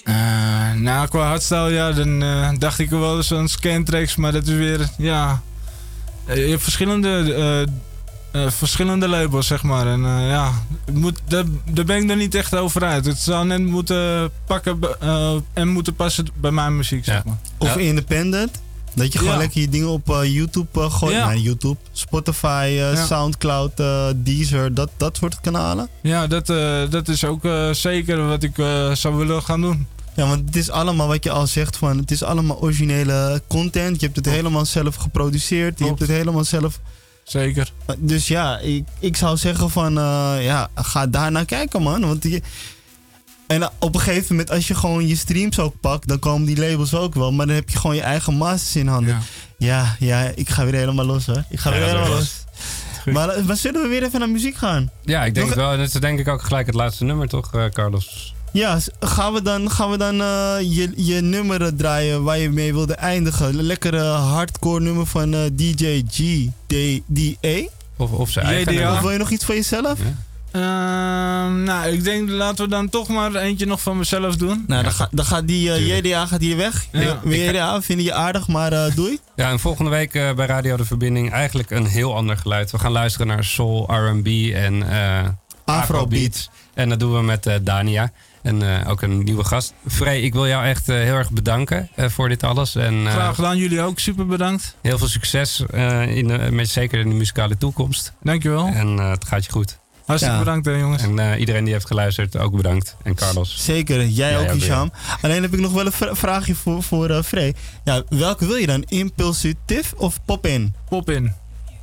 [0.03, 4.47] Eh, nou, qua hardstyle, ja, dan eh, dacht ik wel eens aan Scantrax, maar dat
[4.47, 5.41] is weer, ja...
[6.25, 7.33] eh, Je hebt verschillende...
[7.33, 7.61] eh,
[8.45, 9.87] eh, verschillende labels, zeg maar.
[9.87, 10.51] En eh, ja,
[10.85, 13.05] ik moet, daar, daar ben ik er niet echt over uit.
[13.05, 17.37] Het zou net moeten pakken eh, en moeten passen bij mijn muziek, zeg maar.
[17.57, 17.79] Of Ja.
[17.81, 18.61] independent.
[18.95, 19.39] Dat je gewoon Ja.
[19.39, 21.13] lekker je dingen op eh, YouTube eh, gooit.
[21.13, 21.27] Ja.
[21.29, 23.05] Nee, YouTube, Spotify, eh, Ja.
[23.05, 23.71] Soundcloud,
[24.15, 25.87] Deezer, dat, dat soort kanalen.
[26.01, 26.45] Ja, dat,
[26.91, 27.41] dat is ook
[27.71, 28.55] zeker wat ik
[28.93, 29.87] zou willen gaan doen.
[30.15, 33.99] Ja, want het is allemaal wat je al zegt van, het is allemaal originele content.
[33.99, 35.79] Je hebt het helemaal zelf geproduceerd.
[35.79, 36.79] Je hebt het helemaal zelf.
[37.23, 37.71] Zeker.
[37.97, 39.93] Dus ja, ik, ik zou zeggen van,
[40.41, 42.01] ja, ga daar naar kijken man.
[42.01, 42.41] Want je,
[43.53, 46.57] en op een gegeven moment, als je gewoon je streams ook pakt, dan komen die
[46.57, 47.31] labels ook wel.
[47.31, 49.13] Maar dan heb je gewoon je eigen masters in handen.
[49.13, 49.21] Ja.
[49.57, 51.43] Ja, ja, ik ga weer helemaal los hoor.
[51.49, 52.33] Ik ga Ja, weer helemaal los.
[53.05, 54.89] Maar, maar zullen we weer even naar muziek gaan?
[55.01, 55.71] Ja, ik denk Nog- het wel.
[55.73, 58.33] En dat is denk ik ook gelijk het laatste nummer, toch, eh, Carlos?
[58.51, 62.73] Ja, gaan we dan, gaan we dan eh, je, je nummer draaien waar je mee
[62.73, 63.47] wilde eindigen?
[63.47, 66.73] Een lekkere hardcore nummer van eh, DJ G, D,
[67.05, 67.67] DA?
[67.97, 68.79] Of, of zijn eigen JDA.
[68.81, 68.93] nummer.
[68.97, 69.99] Of wil je nog iets van jezelf?
[69.99, 70.15] Ja.
[70.53, 74.63] Ehm, nou, ik denk laten we dan toch maar eentje nog van mezelf doen.
[74.67, 75.97] Nou, dan, ga- dan gaat die eh.
[75.97, 76.85] JDA gaat hier weg.
[76.91, 77.19] Ja.
[77.25, 79.19] JDA, vinden je aardig, maar eh, doei.
[79.35, 82.71] Ja, en volgende week eh, bij Radio De Verbinding eigenlijk een heel ander geluid.
[82.71, 85.27] We gaan luisteren naar soul, R&B en eh,
[85.65, 86.49] Afrobeat.
[86.73, 88.11] En dat doen we met eh, Dania.
[88.41, 89.73] En eh, ook een nieuwe gast.
[89.87, 92.75] Frey, ik wil jou echt heel erg bedanken eh, voor dit alles.
[92.75, 93.99] En eh, Graag gedaan, jullie ook.
[93.99, 94.75] Super bedankt.
[94.81, 98.13] heel veel succes, eh, in de, met, zeker in de muzikale toekomst.
[98.21, 98.67] Dankjewel.
[98.67, 99.77] En eh, het gaat je goed.
[100.05, 100.43] Hartstikke Ja.
[100.43, 101.01] bedankt hè, jongens.
[101.03, 102.95] En eh, iedereen die heeft geluisterd, ook bedankt.
[103.03, 103.63] En Carlos.
[103.65, 104.91] Zeker, jij Ja, ook, ja, Hisham.
[105.21, 107.53] Alleen heb ik nog wel een vra- vraagje voor, voor eh Frey.
[107.83, 108.83] Ja, welke wil je dan?
[108.87, 110.73] Impulsief of pop-in?
[110.89, 111.33] Pop in.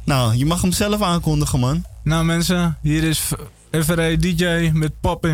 [0.05, 1.85] Nou, je mag hem zelf aankondigen, man.
[2.05, 3.23] Nou mensen, hier is
[3.71, 5.27] FRA DJ met Pop